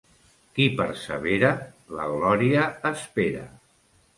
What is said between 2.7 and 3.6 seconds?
espera.